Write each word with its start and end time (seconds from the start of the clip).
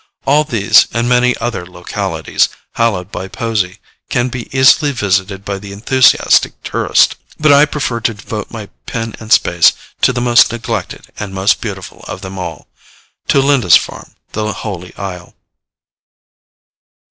All 0.25 0.43
these, 0.43 0.87
and 0.93 1.07
many 1.07 1.37
other 1.37 1.63
localities, 1.63 2.49
hallowed 2.73 3.11
by 3.11 3.27
poesy, 3.27 3.77
can 4.09 4.29
be 4.29 4.49
easily 4.51 4.91
visited 4.91 5.45
by 5.45 5.59
the 5.59 5.71
enthusiastic 5.71 6.53
tourist; 6.63 7.17
but 7.39 7.53
I 7.53 7.65
prefer 7.65 7.99
to 7.99 8.15
devote 8.15 8.49
my 8.49 8.69
pen 8.87 9.13
and 9.19 9.31
space 9.31 9.73
to 10.01 10.11
the 10.11 10.19
most 10.19 10.51
neglected 10.51 11.11
and 11.19 11.35
most 11.35 11.61
beautiful 11.61 11.99
of 12.07 12.21
them 12.21 12.39
all 12.39 12.67
to 13.27 13.41
Lindisfarn, 13.41 14.15
the 14.31 14.51
Holy 14.51 14.91
Isle. 14.95 15.35